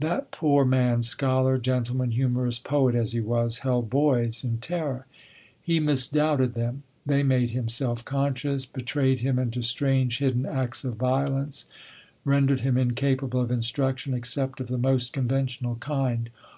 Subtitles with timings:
[0.00, 5.04] That poor man, scholar, gentleman, humourist, poet, as he was, held boys in terror.
[5.60, 10.94] He misdoubted them; they made him self conscious, betrayed him into strange hidden acts of
[10.94, 11.66] violence,
[12.24, 16.30] rendered him incapable of instruction except of the most conventional kind.